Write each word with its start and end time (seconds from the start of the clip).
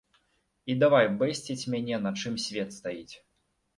І 0.73 0.75
давай 0.83 1.11
бэсціць 1.21 1.69
мяне 1.75 1.95
на 2.07 2.15
чым 2.23 2.41
свет 2.47 2.69
стаіць. 2.81 3.15